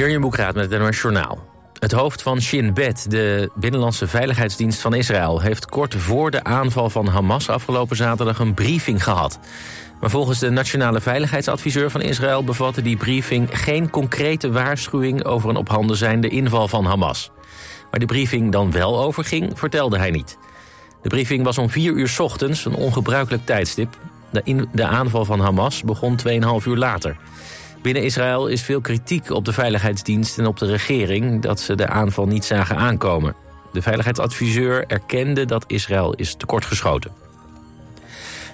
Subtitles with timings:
[0.00, 1.38] Jurjen Boekraat met het NOS Journaal.
[1.78, 5.40] Het hoofd van Shin Bet, de Binnenlandse Veiligheidsdienst van Israël...
[5.40, 9.38] heeft kort voor de aanval van Hamas afgelopen zaterdag een briefing gehad.
[10.00, 12.44] Maar volgens de Nationale Veiligheidsadviseur van Israël...
[12.44, 15.24] bevatte die briefing geen concrete waarschuwing...
[15.24, 17.30] over een op handen zijnde inval van Hamas.
[17.90, 20.38] Waar de briefing dan wel over ging, vertelde hij niet.
[21.02, 23.96] De briefing was om vier uur s ochtends, een ongebruikelijk tijdstip.
[24.30, 27.16] De, de aanval van Hamas begon 2,5 uur later...
[27.82, 31.42] Binnen Israël is veel kritiek op de veiligheidsdienst en op de regering...
[31.42, 33.34] dat ze de aanval niet zagen aankomen.
[33.72, 37.10] De veiligheidsadviseur erkende dat Israël is tekortgeschoten.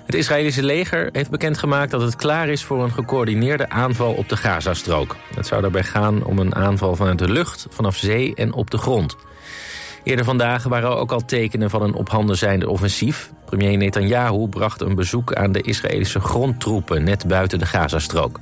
[0.04, 2.64] Het Israëlische leger heeft bekendgemaakt dat het klaar is...
[2.64, 5.16] voor een gecoördineerde aanval op de Gazastrook.
[5.34, 8.78] Het zou daarbij gaan om een aanval vanuit de lucht, vanaf zee en op de
[8.78, 9.16] grond.
[10.06, 13.30] Eerder vandaag waren er ook al tekenen van een op handen zijnde offensief.
[13.44, 17.04] Premier Netanyahu bracht een bezoek aan de Israëlische grondtroepen...
[17.04, 18.40] net buiten de Gazastrook.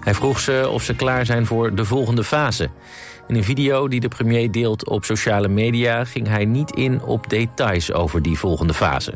[0.00, 2.70] Hij vroeg ze of ze klaar zijn voor de volgende fase.
[3.28, 6.04] In een video die de premier deelt op sociale media...
[6.04, 9.14] ging hij niet in op details over die volgende fase.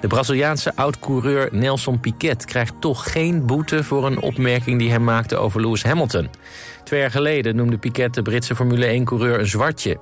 [0.00, 3.84] De Braziliaanse oud-coureur Nelson Piquet krijgt toch geen boete...
[3.84, 6.28] voor een opmerking die hij maakte over Lewis Hamilton.
[6.84, 9.98] Twee jaar geleden noemde Piquet de Britse Formule 1-coureur een zwartje.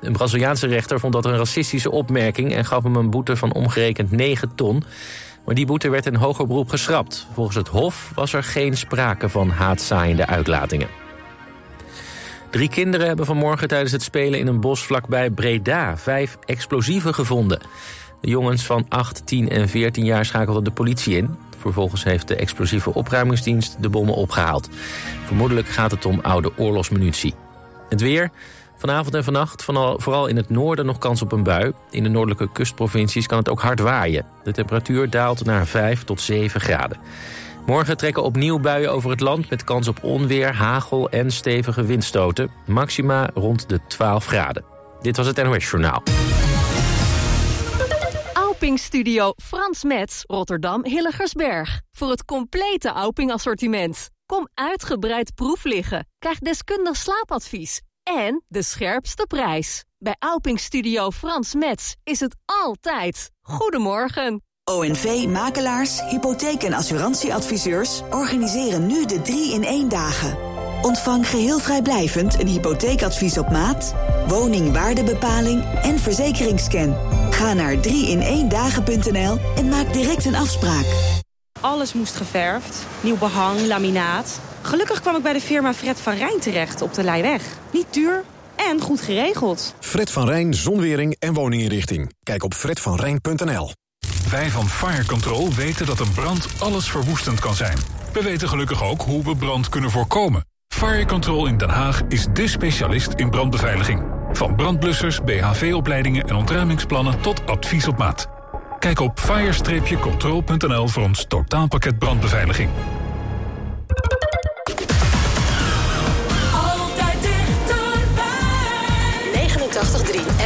[0.00, 2.54] Een Braziliaanse rechter vond dat een racistische opmerking...
[2.54, 4.84] en gaf hem een boete van omgerekend 9 ton.
[5.44, 7.26] Maar die boete werd in hoger beroep geschrapt.
[7.32, 10.88] Volgens het Hof was er geen sprake van haatzaaiende uitlatingen.
[12.50, 15.96] Drie kinderen hebben vanmorgen tijdens het spelen in een bos vlakbij Breda...
[15.96, 17.60] vijf explosieven gevonden.
[18.20, 21.36] De jongens van 8, 10 en 14 jaar schakelden de politie in.
[21.58, 24.68] Vervolgens heeft de explosieve opruimingsdienst de bommen opgehaald.
[25.24, 27.34] Vermoedelijk gaat het om oude oorlogsmunitie.
[27.88, 28.30] Het weer...
[28.78, 31.72] Vanavond en vannacht vooral in het noorden nog kans op een bui.
[31.90, 34.26] In de noordelijke kustprovincies kan het ook hard waaien.
[34.44, 36.98] De temperatuur daalt naar 5 tot 7 graden.
[37.66, 39.50] Morgen trekken opnieuw buien over het land...
[39.50, 42.50] met kans op onweer, hagel en stevige windstoten.
[42.66, 44.64] Maxima rond de 12 graden.
[45.00, 46.02] Dit was het NOS Journaal.
[48.32, 51.80] Auping Studio Frans Metz, Rotterdam Hilligersberg.
[51.90, 54.10] Voor het complete Auping assortiment.
[54.26, 56.08] Kom uitgebreid proef liggen.
[56.18, 57.80] Krijg deskundig slaapadvies
[58.16, 59.84] en de scherpste prijs.
[59.98, 63.30] Bij Alping Studio Frans Metz is het altijd.
[63.42, 64.42] Goedemorgen.
[64.64, 70.36] ONV Makelaars, Hypotheek en Assurantieadviseurs organiseren nu de 3-in-1 dagen.
[70.82, 73.94] Ontvang geheel vrijblijvend een hypotheekadvies op maat,
[74.26, 76.96] woningwaardebepaling en verzekeringsscan.
[77.30, 80.86] Ga naar 3in1dagen.nl en maak direct een afspraak.
[81.60, 84.40] Alles moest geverfd, nieuw behang, laminaat.
[84.62, 87.42] Gelukkig kwam ik bij de firma Fred van Rijn terecht op de Leiweg.
[87.70, 88.24] Niet duur
[88.56, 89.74] en goed geregeld.
[89.80, 92.12] Fred van Rijn, zonwering en woninginrichting.
[92.22, 93.70] Kijk op fredvanrijn.nl.
[94.30, 97.78] Wij van Fire Control weten dat een brand alles verwoestend kan zijn.
[98.12, 100.44] We weten gelukkig ook hoe we brand kunnen voorkomen.
[100.68, 104.02] Fire Control in Den Haag is dé specialist in brandbeveiliging.
[104.32, 108.26] Van brandblussers, BHV-opleidingen en ontruimingsplannen tot advies op maat.
[108.78, 112.70] Kijk op fire-control.nl voor ons totaalpakket brandbeveiliging.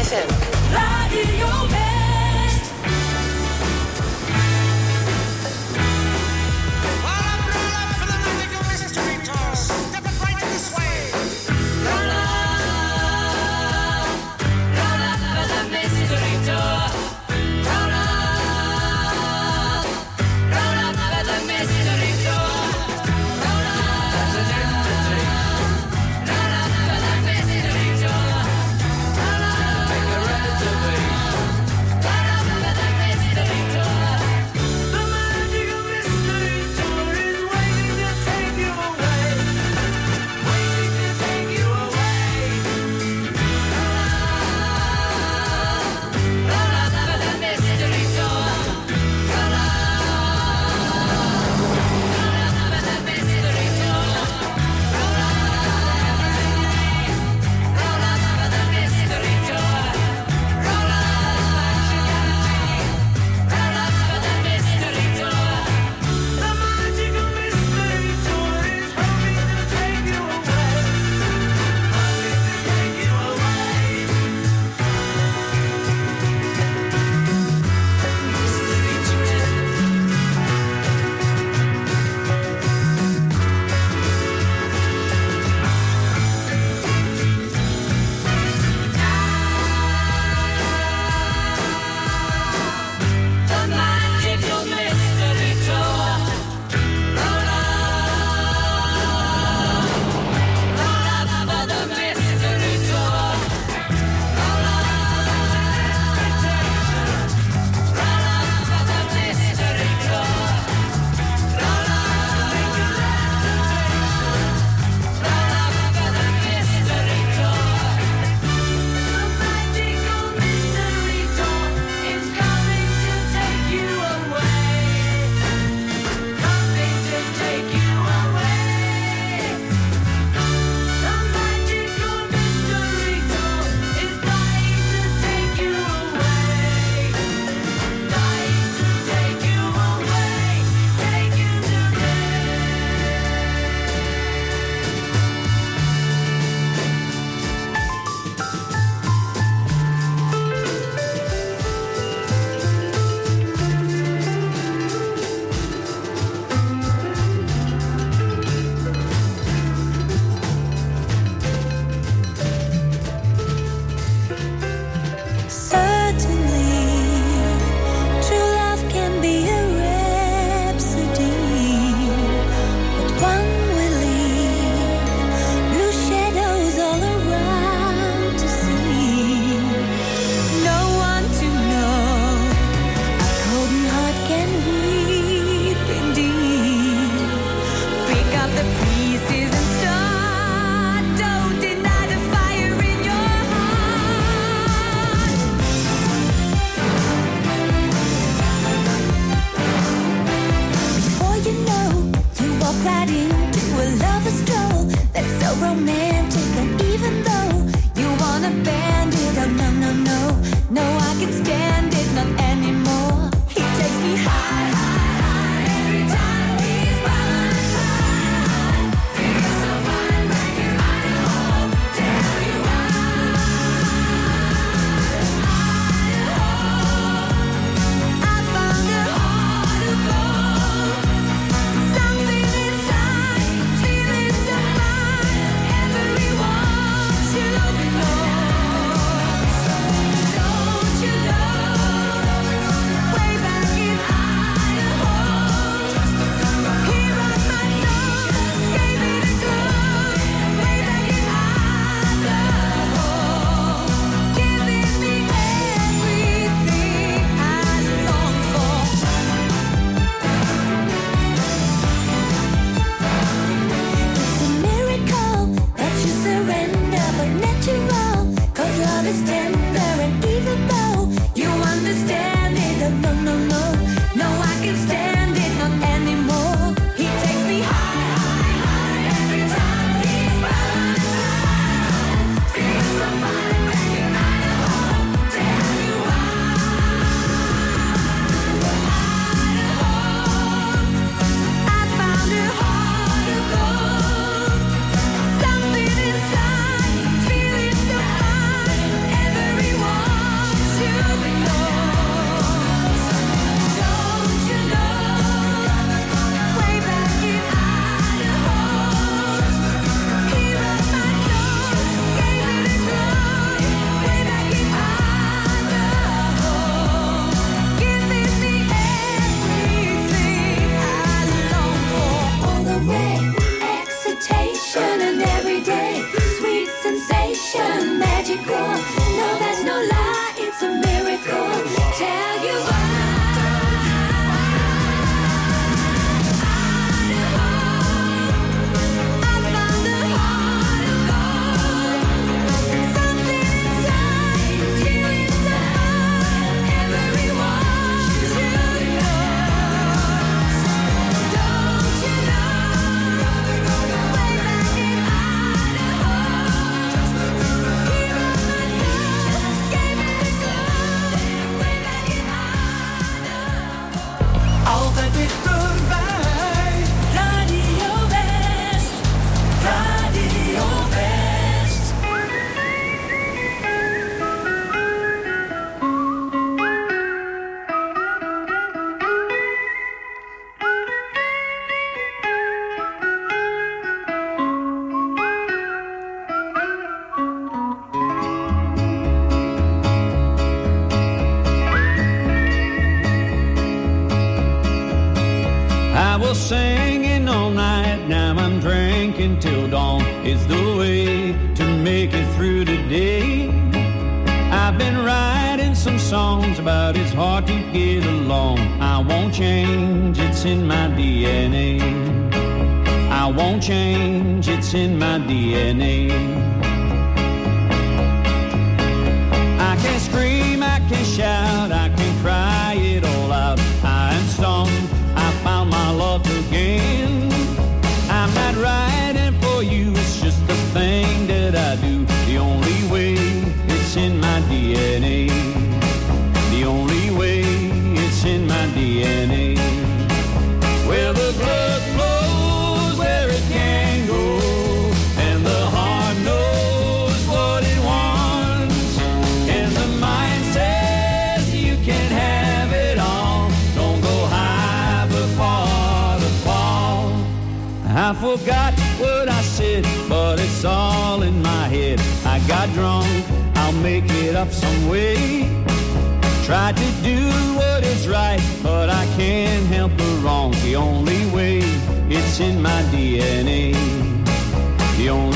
[0.02, 0.61] 89.3 FM.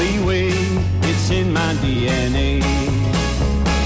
[0.07, 0.51] freeway.
[1.03, 2.63] It's in my DNA.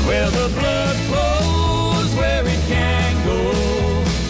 [0.07, 3.41] Where the blood flows, where it can go,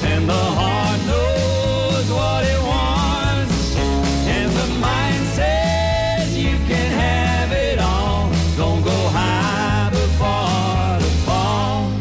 [0.06, 3.76] and the heart knows what it wants,
[4.26, 8.30] and the mind says you can have it all.
[8.56, 11.92] Don't go high before the fall.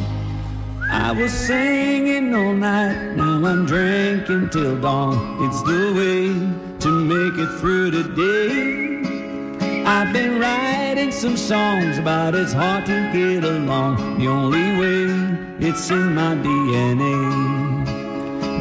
[0.92, 5.46] I was singing all night, now I'm drinking till dawn.
[5.46, 6.24] It's the way
[6.80, 8.89] to make it through the day.
[9.92, 14.20] I've been writing some songs about it's hard to get along.
[14.20, 17.18] The only way it's in my DNA.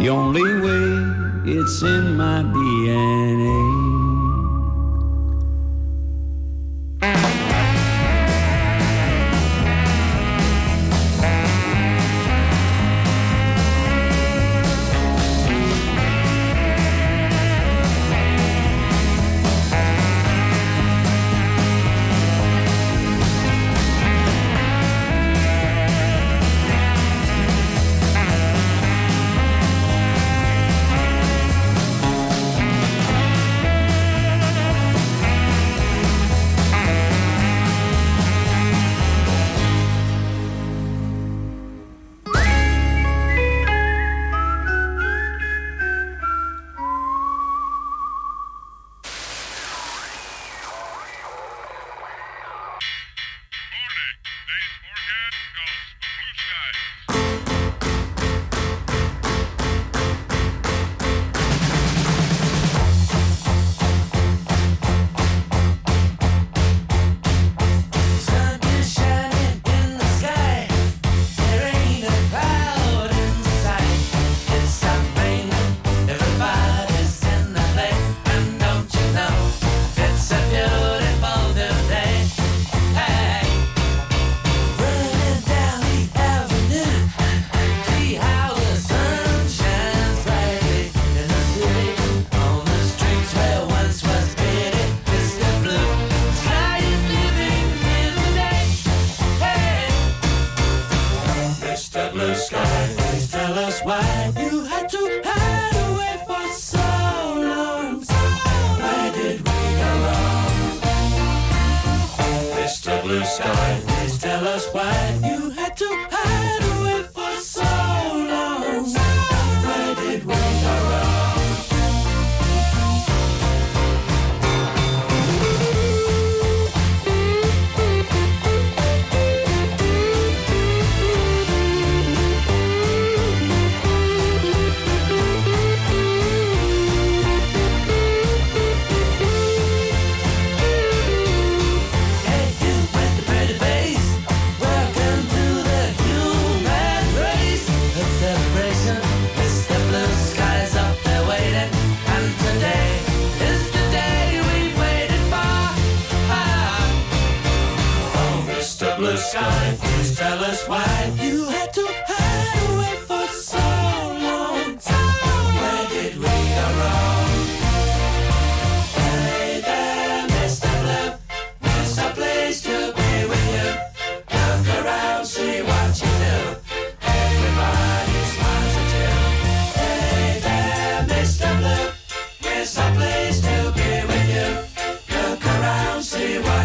[0.00, 3.67] The only way it's in my DNA.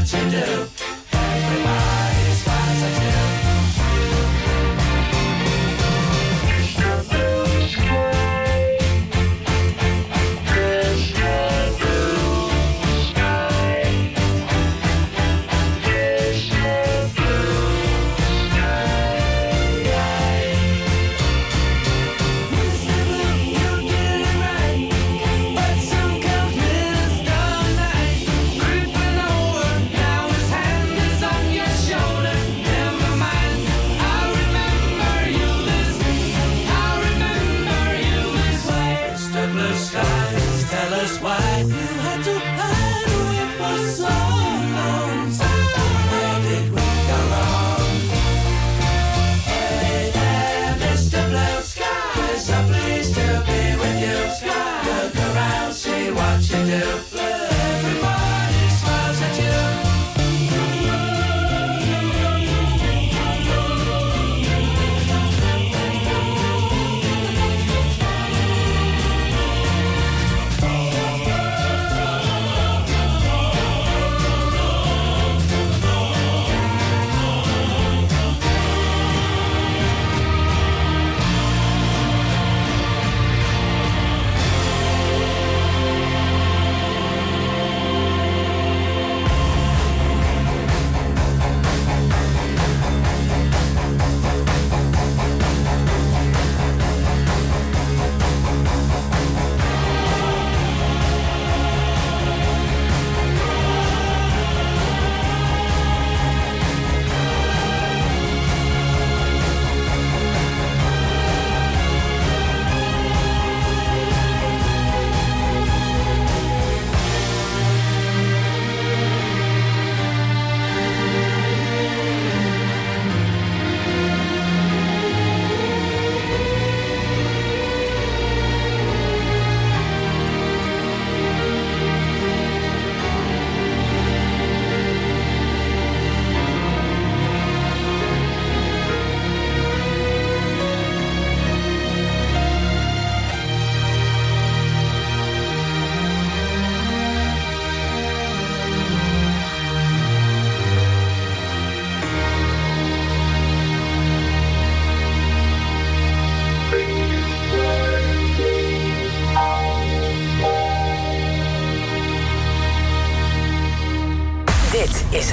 [0.03, 0.82] To you do.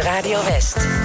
[0.02, 0.99] Radio West.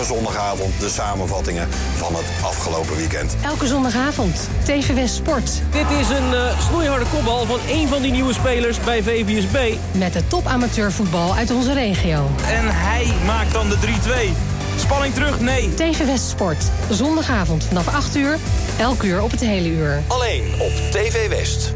[0.00, 3.36] iedere zondagavond de samenvattingen van het afgelopen weekend.
[3.44, 5.50] Elke zondagavond, TV West Sport.
[5.70, 9.74] Dit is een eh, snoeiharde kopbal van één van die nieuwe spelers bij VBSB.
[9.92, 12.30] Met de top amateurvoetbal uit onze regio.
[12.46, 14.78] En hij maakt dan de 3-2.
[14.78, 15.40] Spanning terug?
[15.40, 15.74] Nee.
[15.74, 16.64] TV West Sport.
[16.90, 18.38] Zondagavond vanaf 8 uur.
[18.78, 20.02] Elk uur op het hele uur.
[20.06, 21.74] Alleen op TV West.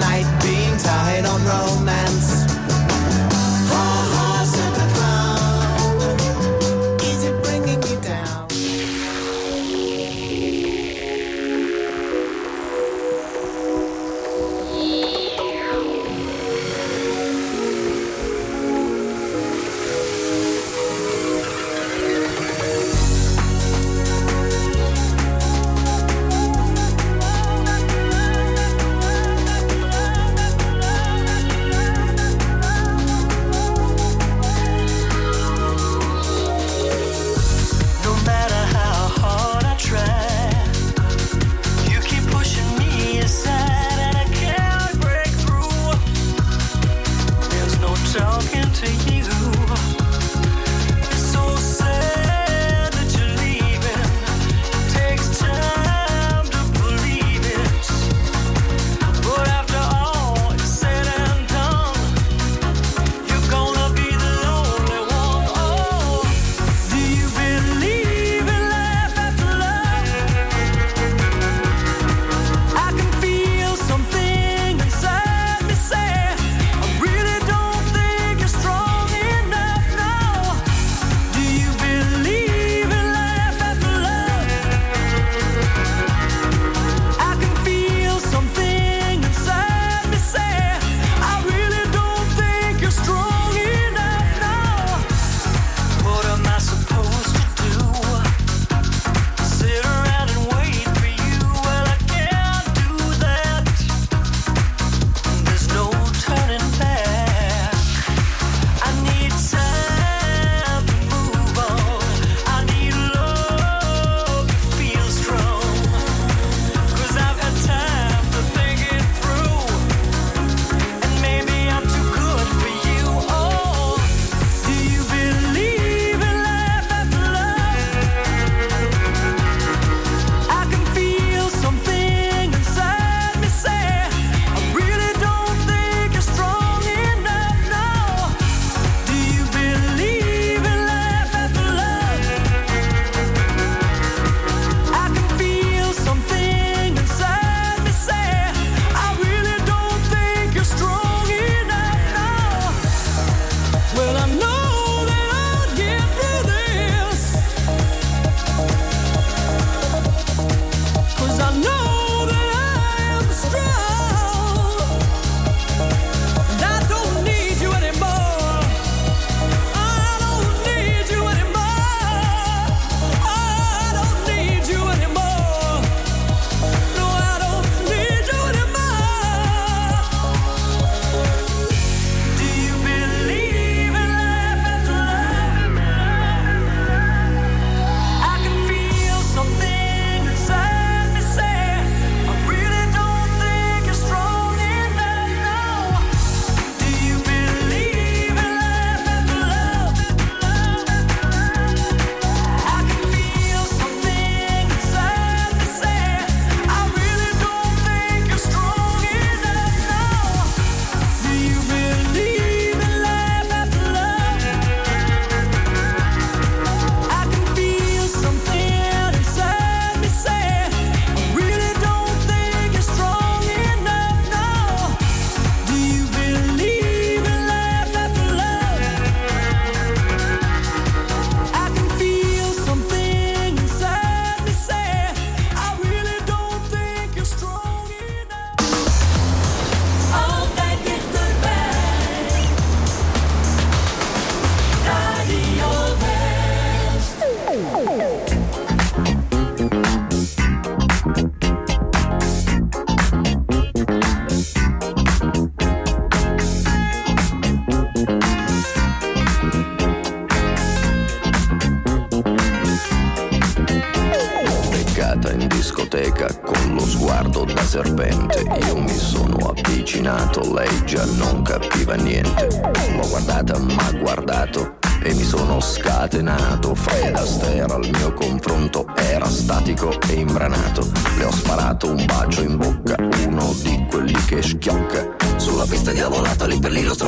[0.00, 1.79] night being tied on rope.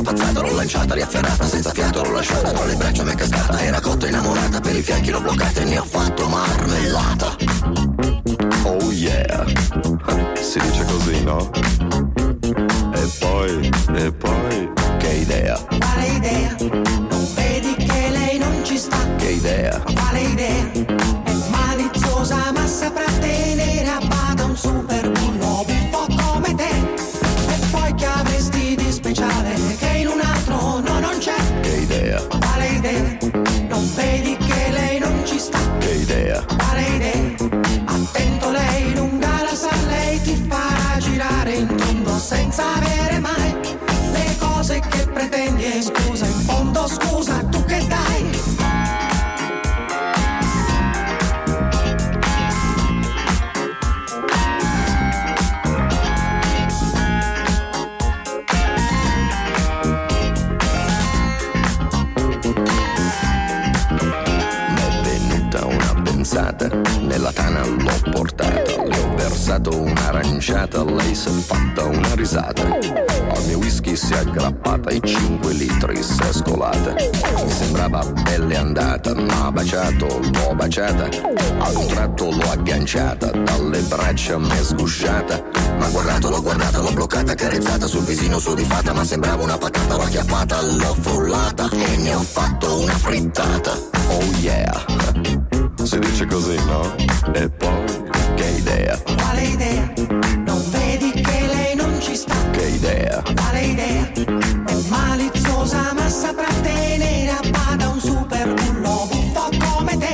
[0.03, 3.79] Strapazzata, l'ho lanciata, riafferrata, senza fiato l'ho lasciata, tra le braccia mi è cascata, era
[3.79, 7.42] cotta innamorata, per i fianchi l'ho bloccata e ne ho fatto marmellata.
[45.93, 46.52] goes, I
[70.53, 72.61] un'aranciata, lei si è fatta una risata.
[72.61, 76.93] Al mio whisky si è aggrappata e 5 litri si è scolata.
[76.93, 81.09] Mi sembrava pelle andata, ma baciato, l'ho baciata.
[81.57, 85.43] Al un tratto l'ho agganciata, dalle braccia mi è sgusciata.
[85.79, 90.03] Ma guardato, l'ho guardata, l'ho bloccata, carezzata sul visino sudifata, ma sembrava una patata, l'ho
[90.03, 93.71] acchiappata, l'ho frullata e ne ho fatto una frittata.
[94.07, 94.85] Oh yeah,
[95.81, 96.93] si dice così, no?
[97.33, 97.83] E poi,
[98.35, 100.22] che idea, Quale idea?
[102.83, 104.11] Idea, Quale idea?
[104.11, 110.13] È maliziosa ma saprà tenere a bada un super bullo buffo come te.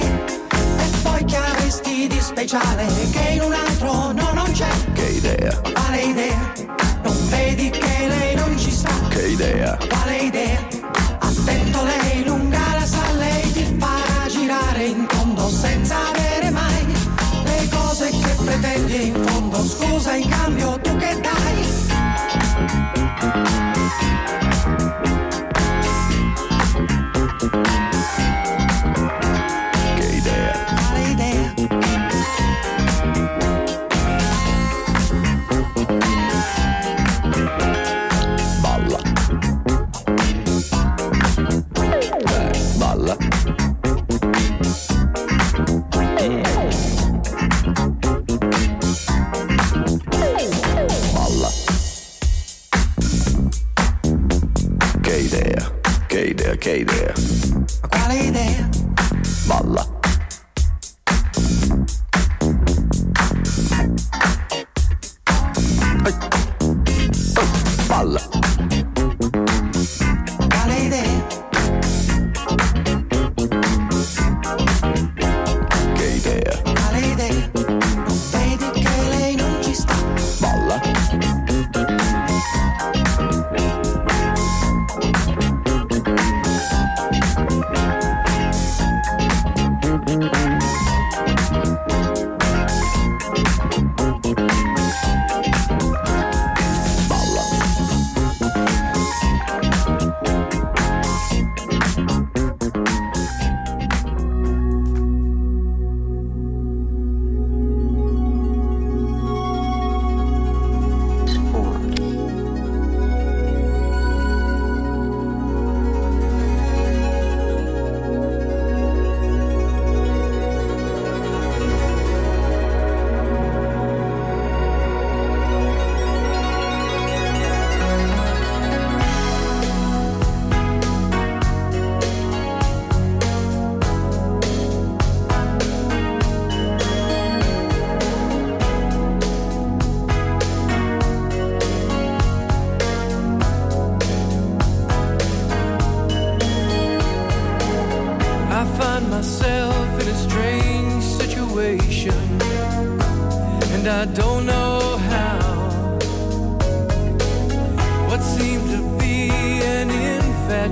[0.52, 2.86] E poi che avresti di speciale
[56.70, 57.29] okay there.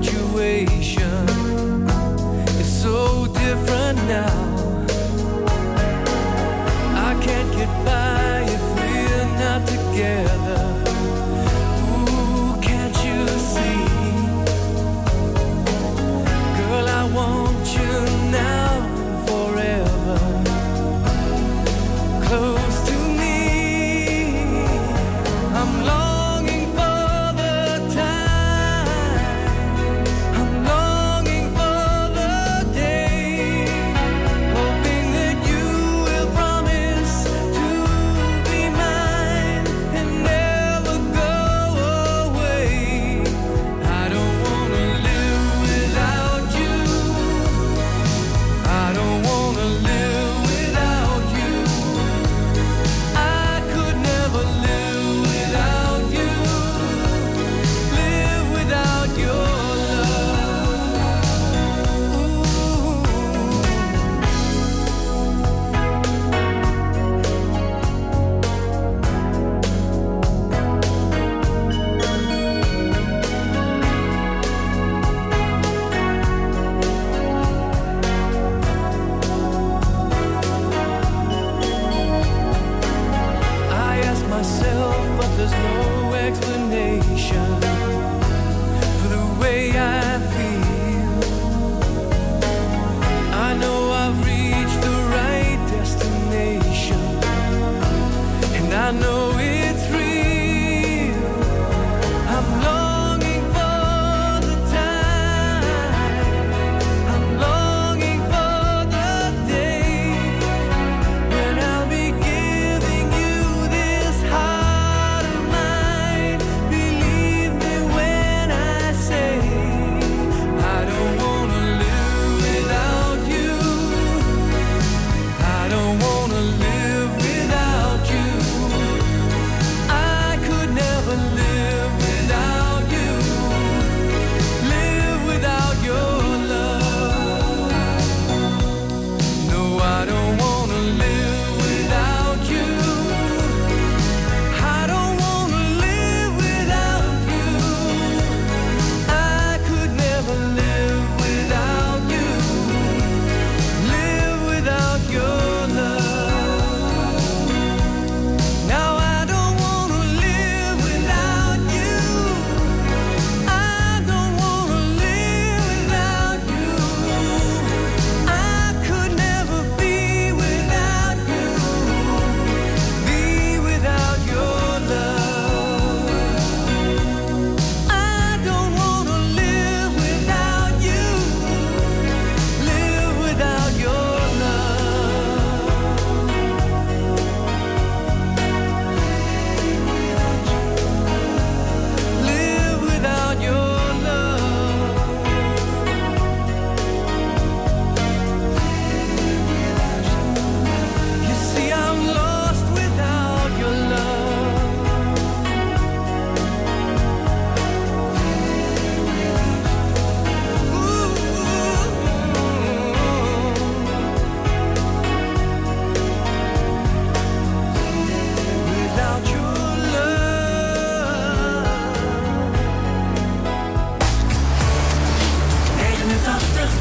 [0.08, 1.28] Infatuation
[2.60, 4.86] is so different now.
[6.96, 10.47] I can't get by if we're not together.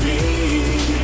[0.06, 0.95] Radio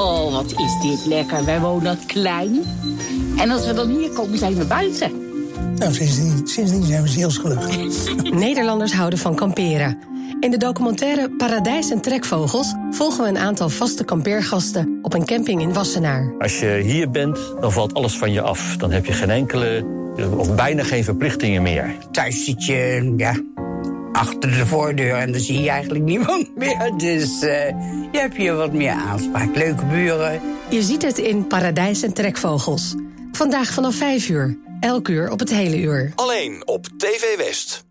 [0.00, 1.44] Oh, wat is dit lekker.
[1.44, 2.62] Wij wonen klein.
[3.36, 5.10] En als we dan hier komen, zijn we buiten.
[5.76, 7.76] Nou, sindsdien, sindsdien zijn we zielsgelukkig.
[8.32, 9.98] Nederlanders houden van kamperen.
[10.40, 15.60] In de documentaire Paradijs en Trekvogels volgen we een aantal vaste kampeergasten op een camping
[15.60, 16.34] in Wassenaar.
[16.38, 18.76] Als je hier bent, dan valt alles van je af.
[18.76, 19.84] Dan heb je geen enkele,
[20.36, 21.94] of bijna geen verplichtingen meer.
[22.10, 23.34] Thuis zit je, ja,
[24.20, 26.92] achter de voordeur en dan zie je eigenlijk niemand meer.
[26.96, 27.68] Dus eh,
[28.12, 29.56] je hebt hier wat meer aanspraak.
[29.56, 30.40] Leuke buren.
[30.70, 32.94] Je ziet het in Paradijs en Trekvogels.
[33.32, 34.58] Vandaag vanaf 5 uur.
[34.80, 36.12] Elk uur op het hele uur.
[36.14, 37.88] Alleen op TV West.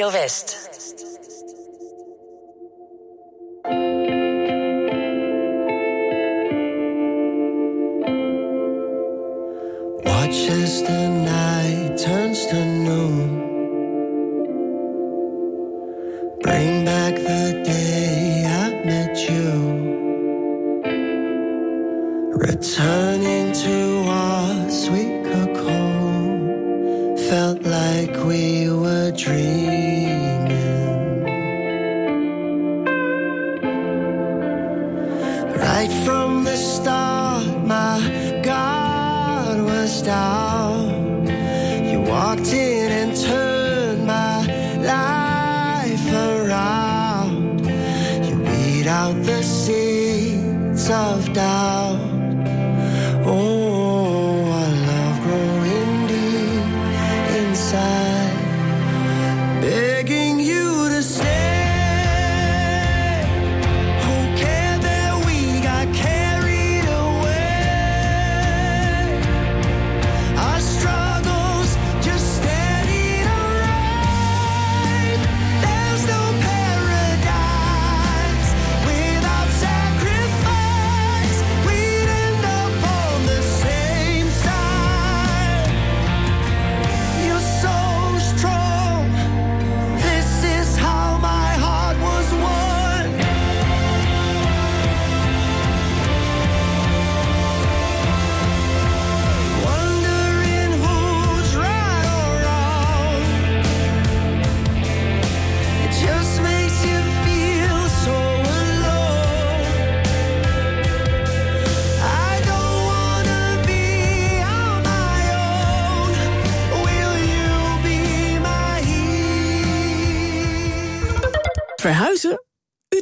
[0.00, 0.59] Radio West.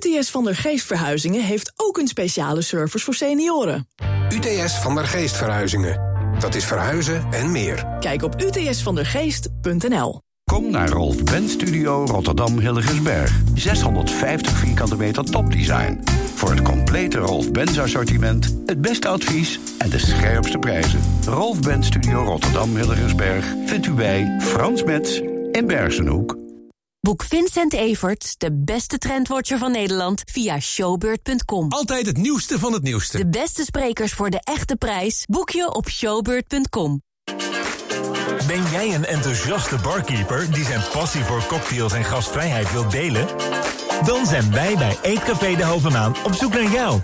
[0.05, 3.89] UTS van der Geest Verhuizingen heeft ook een speciale service voor senioren.
[4.33, 6.01] UTS van der Geest Verhuizingen.
[6.39, 7.97] Dat is verhuizen en meer.
[8.01, 10.21] Kijk op utsvandergeest.nl.
[10.45, 13.41] Kom naar Rolf Benz Studio Rotterdam Hilligensberg.
[13.55, 16.01] 650 vierkante meter topdesign.
[16.35, 21.01] Voor het complete Rolf Benz assortiment, het beste advies en de scherpste prijzen.
[21.27, 25.21] Rolf Benz Studio Rotterdam Hilligensberg vindt u bij Frans Metz
[25.53, 26.48] in Bergenhoek.
[27.01, 31.69] Boek Vincent Everts, de beste trendwatcher van Nederland, via showbeurt.com.
[31.69, 33.19] Altijd het nieuwste van het nieuwste.
[33.19, 37.03] De beste sprekers voor de echte prijs boek je op showbeurt.com.
[38.47, 43.27] Ben jij een enthousiaste barkeeper die zijn passie voor cocktails en gastvrijheid wilt delen?
[44.05, 47.01] Dan zijn wij bij Eetcafé De Halve Maan op zoek naar jou.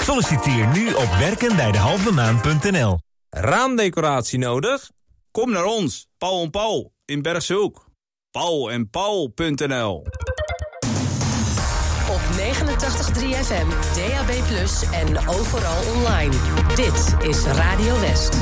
[0.00, 2.98] Solliciteer nu op werkenbijdehalvemaan.nl
[3.30, 4.90] Raamdecoratie nodig?
[5.30, 7.90] Kom naar ons, Paul en Paul in Bergshoek.
[8.32, 10.04] Paul en Paul.nl
[12.10, 14.30] Op 89.3 FM, DAB+,
[14.92, 16.34] en overal online.
[16.74, 18.32] Dit is Radio West.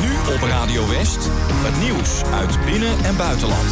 [0.00, 3.68] Nu op Radio West, het nieuws uit binnen- en buitenland.